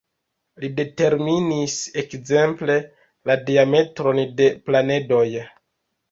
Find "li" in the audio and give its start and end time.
0.61-0.69